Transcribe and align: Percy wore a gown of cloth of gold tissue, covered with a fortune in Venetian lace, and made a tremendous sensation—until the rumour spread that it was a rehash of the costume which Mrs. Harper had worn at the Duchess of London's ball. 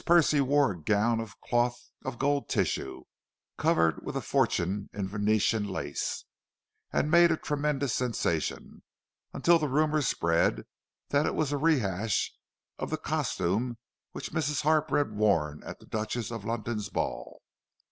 Percy 0.03 0.41
wore 0.41 0.71
a 0.71 0.81
gown 0.81 1.19
of 1.19 1.39
cloth 1.41 1.79
of 2.03 2.17
gold 2.17 2.49
tissue, 2.49 3.03
covered 3.59 4.03
with 4.03 4.17
a 4.17 4.21
fortune 4.21 4.89
in 4.93 5.07
Venetian 5.07 5.67
lace, 5.69 6.25
and 6.91 7.11
made 7.11 7.29
a 7.29 7.37
tremendous 7.37 7.93
sensation—until 7.93 9.59
the 9.59 9.67
rumour 9.67 10.01
spread 10.01 10.63
that 11.09 11.27
it 11.27 11.35
was 11.35 11.51
a 11.51 11.57
rehash 11.59 12.33
of 12.79 12.89
the 12.89 12.97
costume 12.97 13.77
which 14.11 14.31
Mrs. 14.31 14.61
Harper 14.63 14.97
had 14.97 15.11
worn 15.11 15.61
at 15.63 15.79
the 15.79 15.85
Duchess 15.85 16.31
of 16.31 16.45
London's 16.45 16.89
ball. 16.89 17.43